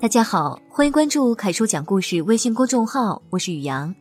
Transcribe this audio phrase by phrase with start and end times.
[0.00, 3.92] 大家好，欢迎关注凯叔讲故事微信公众号，我是雨阳。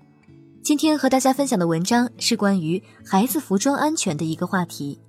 [0.61, 4.99] 今天和大家分享的文章是关于孩子服装安全的一个话题，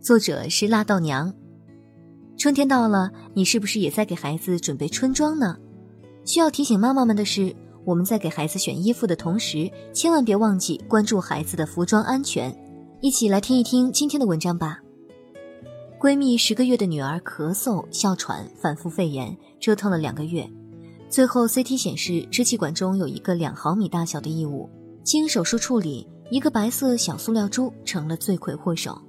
[0.00, 1.32] 作者是辣道娘。
[2.36, 5.56] 春天到了，你是不是也在给孩子准备春装呢？
[6.24, 7.54] 需要提醒妈妈们的是，
[7.84, 12.52] 我们在给孩子选衣服的同时，千万别忘记关注孩子的服装安全。
[13.00, 14.80] 一起来听一听今天的文章吧。
[16.02, 20.50] 闺蜜十个月的女儿咳嗽、哮喘、反复肺炎，折腾了两个月，
[21.08, 24.68] 最后 CT 显示支气管中有一个两毫米大小的异物，
[25.04, 29.00] 经手术处理，一个白色小塑料珠成了罪魁祸首。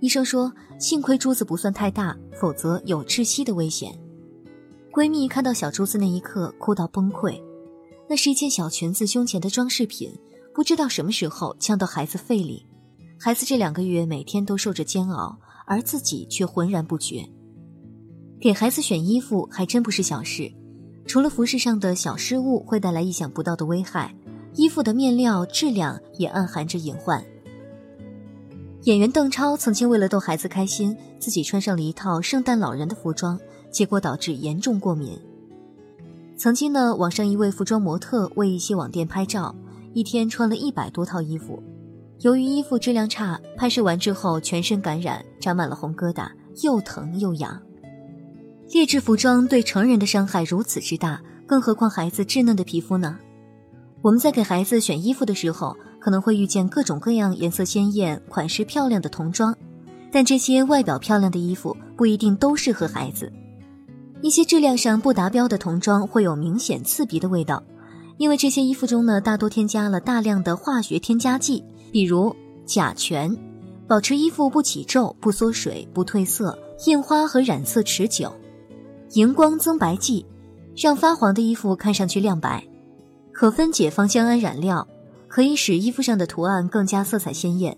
[0.00, 3.96] 医生说，幸亏珠子不算太大，否则有窒息的危险。
[4.90, 7.40] 闺蜜看到小珠子那一刻，哭到崩溃。
[8.08, 10.12] 那是一件小裙子胸前的装饰品，
[10.52, 12.66] 不知道什么时候呛到孩子肺里，
[13.16, 15.38] 孩子这两个月每天都受着煎熬。
[15.70, 17.24] 而自己却浑然不觉。
[18.40, 20.50] 给孩子选衣服还真不是小事，
[21.06, 24.12] 除了服饰上的小失误会带来意想不到的危害，
[24.56, 27.24] 衣服的面料质量也暗含着隐患。
[28.84, 33.38] 演员邓超曾经为了逗孩子开心，自己穿上了一套圣诞老人的服装，
[33.70, 35.16] 结果导致严重过敏。
[36.36, 39.54] 曾经呢，网上一位服装模特为一些网店拍照，
[39.92, 41.62] 一天穿了一百多套衣服。
[42.20, 46.28] 由于衣服质量差，拍摄完之后全身感染，长满了红疙瘩，
[46.62, 47.60] 又疼又痒。
[48.70, 53.18] 劣质服装对成人的伤害如此之大，更何况孩子稚嫩的皮肤呢？
[54.02, 59.54] 我们在给孩子选衣服的时候，可能会遇见各种各样颜色鲜艳、款式漂亮的童装，
[60.12, 63.32] 但这些外表漂亮的衣服不一定都适合孩子。
[64.22, 67.62] 一些质量上不达标的童装会有明显刺鼻的味道，
[68.18, 71.64] 因为这些衣服中呢，大多添加了大量的化学添加剂。
[71.90, 73.36] 比如甲醛，
[73.90, 78.32] 保持衣服不起皱、不缩水、不褪色；印花和染色持久。
[79.14, 80.24] 荧光增白剂，
[80.76, 82.64] 让发黄的衣服看上去亮白。
[83.32, 84.86] 可分解芳香胺染料，
[85.26, 87.76] 可以使衣服上的图案更加色彩鲜艳。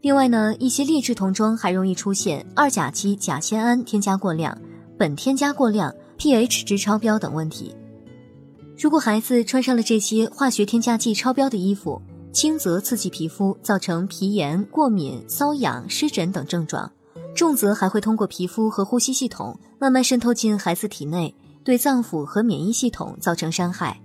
[0.00, 4.56] 另外呢，一些劣质童装还容易出现二甲基甲酰胺添加过量、
[4.98, 7.76] 苯添加过量、pH 值超标等问题。
[8.78, 12.00] 如果孩子穿上了这些化学添加剂超标的衣服，
[12.32, 16.88] 轻则刺激皮肤，造成皮炎、过敏、瘙痒、湿疹等症状；
[17.34, 24.00] 重则还会通过皮肤和呼吸系统慢慢渗透进孩子体内，对脏腑和免疫系统造成伤害。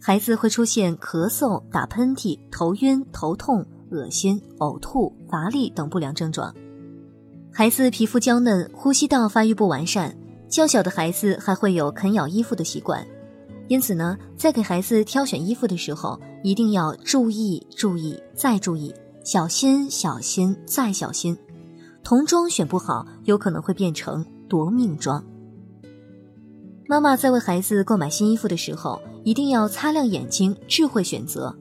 [0.00, 6.54] 孩子会出现咳嗽、打喷嚏、头晕、头痛、恶心、呕吐、乏力等不良症状。
[7.52, 10.16] 孩子皮肤娇嫩，呼吸道发育不完善，
[10.48, 13.04] 较小的孩子还会有啃咬衣服的习惯。
[13.66, 18.94] 因此呢，在给孩子挑选衣服的时候，一定要注意、注意再注意，
[19.24, 21.34] 小心、小心再小心。
[22.02, 25.24] 童装选不好，有可能会变成夺命装。
[26.86, 31.56] 妈妈在为孩子购买新衣服的时候，一定要擦亮眼睛，智慧选择。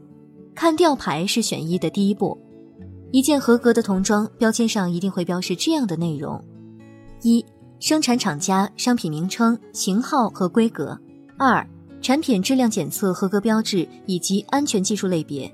[0.54, 2.38] 看吊牌是选衣的第一步。
[3.14, 6.44] 一件合格的童装标签上一定会标示这样的内容：
[7.22, 7.46] 一、
[7.80, 10.94] 生产厂家、商品名称、型号和规格；
[11.38, 11.66] 二、
[12.04, 15.50] 产品质量检测合格标志以及安全技术类别，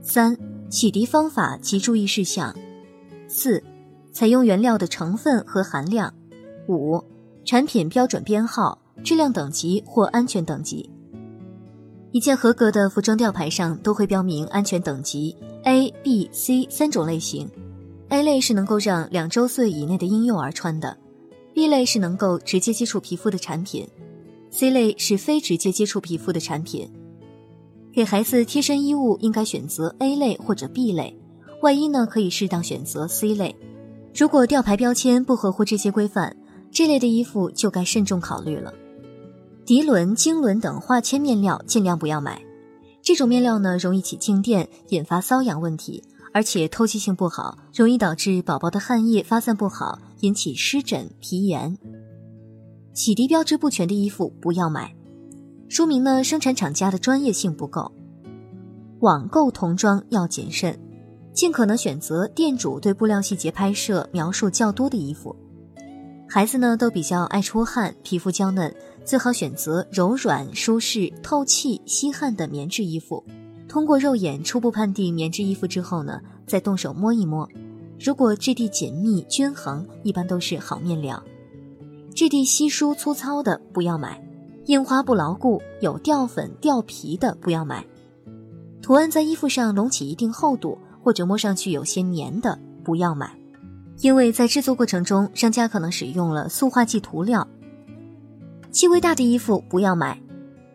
[0.00, 0.38] 三、
[0.70, 2.54] 洗涤方法及注意事项，
[3.26, 3.60] 四、
[4.12, 6.14] 采用原料的成分和含量，
[6.68, 7.02] 五、
[7.44, 10.88] 产品标准编号、质量等级或安全等级。
[12.12, 17.50] 一件合格的服装吊牌上都会标明安全等级 A、B、C 三种类型
[18.10, 20.96] ，A 类是能够让两周岁以内的婴幼儿穿的
[21.52, 23.84] ，B 类是能够直接接触皮肤的产品。
[24.56, 26.88] C 类是非直接接触皮肤的产品，
[27.92, 31.18] 给孩子贴身衣物应该选择 A 类或者 B 类，
[31.62, 33.56] 外衣呢可以适当选择 C 类。
[34.14, 36.36] 如果吊牌标签不合乎这些规范，
[36.70, 38.72] 这类的衣服就该慎重考虑了。
[39.66, 42.40] 涤纶、经纶等化纤面料尽量不要买，
[43.02, 46.00] 这种面料呢容易起静电，引发瘙痒问题，
[46.32, 51.76] 而且透气性不好，容易导致宝宝的汗液发散不好，引起湿疹、皮炎。
[52.94, 54.94] 洗涤标志不全的衣服不要买，
[55.68, 57.90] 说明呢生产厂家的专业性不够。
[59.00, 60.78] 网购童装要谨慎，
[61.32, 65.34] 尽可能选择店主对布料细节拍摄描述较多的衣服。
[66.28, 68.72] 孩子呢都比较爱出汗，皮肤娇嫩，
[69.04, 73.22] 最好选择柔软、舒适、透气、吸汗的棉质衣服。
[73.68, 77.48] 通过肉眼初步判定棉质衣服之后呢，再动手摸一摸，
[77.98, 81.20] 如果质地紧密均衡，一般都是好面料。
[82.14, 84.22] 质地稀疏粗糙的不要买，
[84.66, 87.84] 印花不牢固、有掉粉掉皮的不要买，
[88.80, 93.36] 图案在衣服上隆起一定厚度或者摸上去有些黏的不要买，
[93.98, 97.46] 因为在制作过程中商家可能使用了塑化剂涂料。
[98.70, 100.18] 气味大的衣服不要买。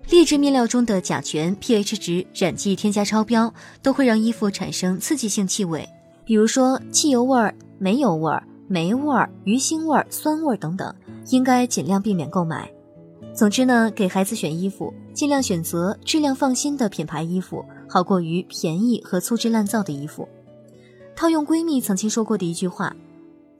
[0.09, 3.53] 劣质面料中的甲醛、pH 值、染剂添加超标，
[3.83, 5.87] 都会让衣服产生刺激性气味，
[6.25, 10.91] 比如说汽油味儿、煤油味儿、霉味儿、鱼腥味儿、酸味儿等等，
[11.29, 12.71] 应该尽量避免购买。
[13.33, 20.27] 总之呢，给孩子选衣服，尽量选择质量放心的品牌衣服，好过于便宜和粗制滥造的衣服。
[21.15, 22.95] 套用闺蜜曾经说过的一句话：“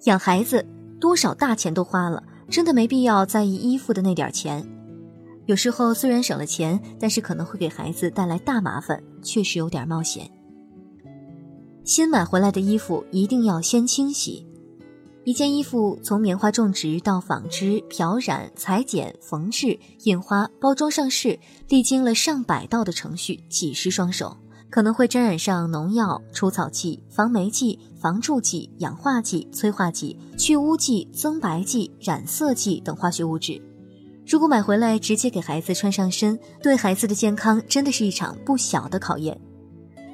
[0.06, 0.66] 养孩子
[1.00, 4.66] 多少大钱都花了，真的没必要在意衣服的那点钱。”
[5.46, 10.30] 有时候虽然省了钱，但是可能会给孩子带来大麻烦，确实有点冒险。
[11.84, 14.46] 新买回来的衣服一定要先清洗。
[15.26, 21.38] 一件衣服从棉花种植到纺织、漂染、裁剪、缝制、印花、包装上市，
[21.68, 24.36] 历经了上百道的程序，几十双手，
[24.72, 33.62] 可能会沾染上农药、除草剂、防霉剂、防蛀剂、氧化剂、催化剂、去污剂、增白剂、染色剂等化学物质。
[34.26, 39.40] 如果买回来直接给孩子穿上身，对孩子的健康真的是一场不小的考验。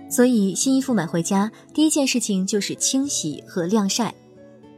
[0.10, 4.14] 所以新衣服买回家，第一件事情就是清洗和晾晒。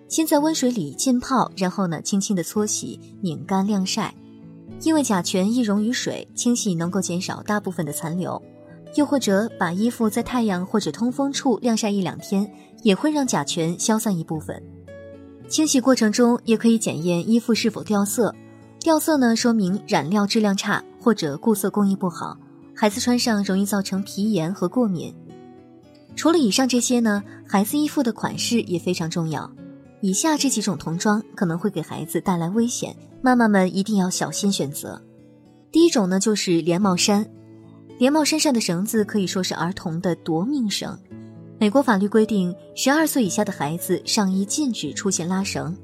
[0.08, 4.14] 先在温水里浸泡，然后呢轻轻的搓洗、拧干、晾晒。
[4.82, 8.42] 因为甲醛易溶于水，清洗能够减少大部分的残留。
[8.96, 12.50] 又或者把衣服在太阳或者通风处晾晒一两天，
[12.84, 14.62] 也会让甲醛消散一部分。
[15.50, 18.34] 清洗过程中也可以检验衣服是否掉色。
[18.80, 22.38] 掉色呢，说明染料质量差或者固色工艺不好，
[22.74, 25.14] 孩子穿上容易造成皮炎和过敏。
[26.16, 29.52] 除了以上这些呢，孩子衣服的款式也非常重要。
[30.02, 35.02] 以下这几种童装可能会给孩子带来危险，妈妈们一定要小心选择。
[35.72, 37.28] 第一种呢，就是连帽衫。
[37.98, 40.98] 连帽衫上的绳子可以说是儿童的夺命绳。
[41.60, 45.76] 美国法律规定，十二岁以下的孩子上衣禁止出现拉绳。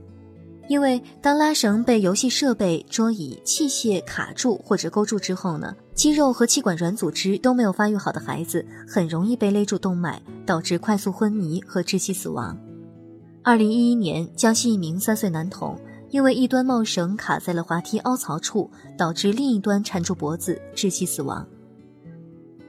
[0.70, 12.58] 因为当拉绳被游戏设备、桌椅、器械卡住或者勾住之后呢，肌肉和气管软组织都没有发育好的孩子，很容易被勒住动脉，导致快速昏迷和窒息死亡。
[13.46, 15.78] 二零一一年，江西一名三岁男童
[16.12, 21.46] 因为一端帽绳卡在了滑梯凹槽处，导致另一端缠住脖子，窒息死亡。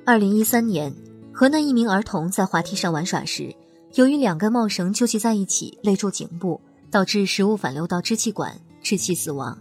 [0.04, 0.92] 二零一三年，
[1.32, 3.54] 河南一名儿童在滑梯上玩耍时，
[3.94, 6.60] 由于两根帽绳纠结在一起，勒住颈部。
[6.90, 9.58] 导致食物反流到支气管，窒息死亡。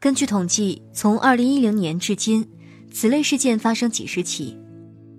[0.00, 2.48] 根据统计，从二零一零年至今，
[2.90, 4.56] 此类事件发生几十起。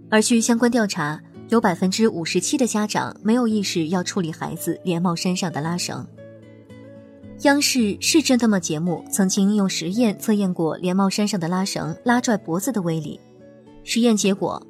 [0.10, 1.22] 而据相关调查，
[1.54, 6.04] 有百分之五十七的家长没有意识要处理孩子连帽衫上的拉绳。
[7.42, 13.20] 央视《是真的吗》节目曾经用实验测验过连帽衫上的拉绳拉拽脖子的威力。
[13.84, 14.66] 实验结果，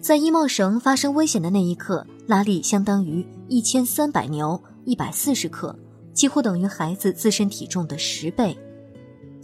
[0.00, 4.62] 在衣帽绳发生危险的那一刻，拉力相当于一千三百牛。
[4.84, 5.74] 一百四十克，
[6.12, 8.54] 几乎等于孩子自身体重的十倍。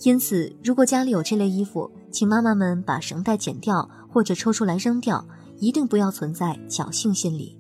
[0.02, 5.24] 因此，如果家里有这类衣服，请妈妈们把绳带剪掉或者抽出来扔掉，
[5.58, 7.58] 一定不要存在侥幸心理。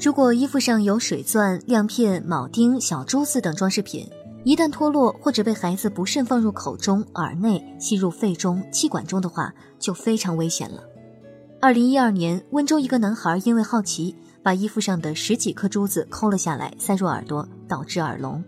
[0.00, 4.08] 如果衣服上有水钻、亮片、铆钉、小珠子等装饰品，
[4.44, 10.82] 一旦脱落或者被孩子不慎放入口中、耳内、吸入肺中、气管中的话，就非常危险了。
[11.60, 14.14] 二零一二年，温州一个男孩因为好奇。
[14.40, 18.42] 把衣服上的十几颗珠子抠了下来，塞入耳朵，导致耳聋。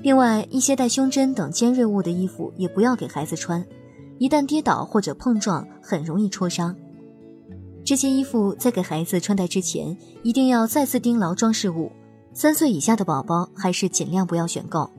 [0.00, 3.64] 另外，一些带胸针等尖锐物的衣服也不要给孩子穿，
[4.18, 6.74] 一旦跌倒或者碰撞，很容易戳伤。
[7.92, 11.92] 这些衣服在给孩子穿戴之前，一定要再次盯牢装饰物。
[12.32, 14.90] 三岁以下的宝宝还是尽量不要选购。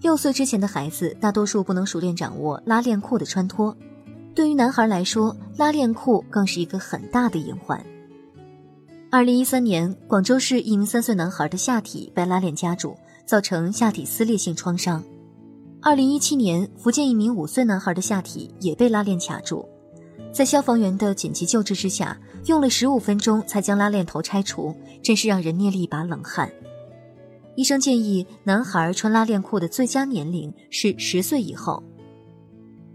[0.00, 3.76] 六岁之前的孩子，大多数不能熟练掌握拉链裤的穿脱，
[4.32, 7.84] 对于男孩来说，拉链裤更是一个很大的隐患。
[9.10, 12.94] 二零一三年，广州市一名三岁男孩的下体被拉链夹住，
[13.26, 15.02] 造成下体撕裂性创伤。
[15.82, 19.68] 二零一七年，福建一名五岁男孩的下体也被拉链卡住，
[20.32, 26.50] 在消防员的紧急救治之下，用了十五分钟才将拉链头拆除，真是让人捏了一把冷汗。
[27.54, 31.82] 医生建议，男孩穿拉链裤的最佳年龄是十岁以后。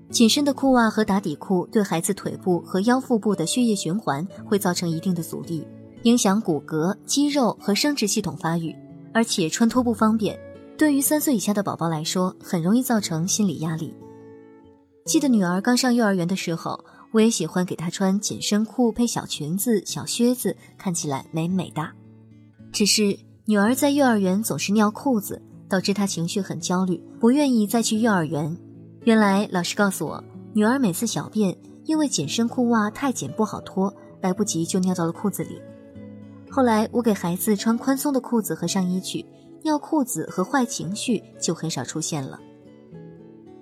[0.10, 5.66] 紧身的裤袜和打底裤对孩子腿部和腰腹部的血液循环会造成一定的阻力。
[6.04, 8.76] 影响骨骼、肌肉和生殖系统发育，
[9.14, 10.38] 而且穿脱不方便。
[10.76, 13.94] 对于三岁以下的宝宝来说，很容易造成心理压力。
[15.06, 21.88] 记得女儿刚上幼儿园的时候，我也喜欢给她穿紧身裤配小裙子、小靴子，看起来美美的。
[22.72, 28.58] 只是女儿在幼儿园总是尿裤子，导致她情绪很焦虑，不愿意再去幼儿园。
[29.04, 35.60] 原来老师告诉我，女儿每次小便因为紧身裤袜太紧不好脱，来不及就尿到了裤子里。
[36.50, 39.26] 后来我给孩子穿宽松的裤子和上衣去，
[39.64, 42.40] 尿裤子和坏情绪就很少出现了。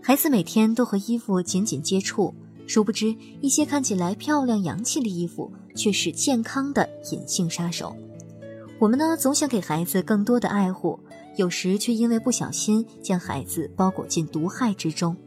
[0.02, 2.34] 孩子每天都和衣服紧紧接触，
[2.70, 7.96] 殊不知一些看起来漂亮洋气的衣服，却是健康的隐性杀手。
[8.78, 11.00] 我们呢，总想给孩子更多的爱护，
[11.36, 15.18] 有时却因为不小心将孩子包裹进毒害之中。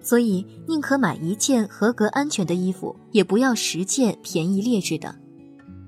[0.00, 5.12] 所以，宁可买一件合格安全的衣服，也不要十件便宜劣质的；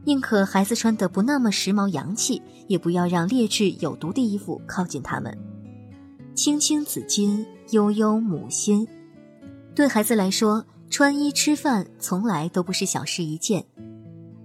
[0.05, 5.33] 宁可孩子穿得不那么时髦洋气，也不要让劣质有毒的衣服靠近他们。
[6.35, 8.85] 青青子衿，悠悠母心。
[9.77, 13.63] 对孩子来说，穿衣吃饭从来都不是小事一件，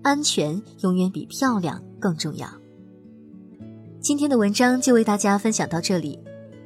[0.04, 1.82] 安全永远比漂亮。
[2.02, 2.46] 更重要。
[4.02, 6.20] 今天的文章就为大家分享到这里。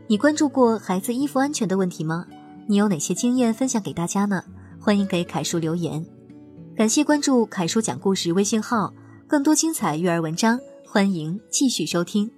[0.07, 2.25] 你关注过孩子衣服安全的问题吗？
[2.67, 4.43] 你有哪些经验分享给大家呢？
[4.79, 6.03] 欢迎给凯叔留言。
[6.75, 8.91] 感谢关注凯叔讲故事微信号，
[9.27, 12.31] 更多精彩育儿文章，欢迎继续收听。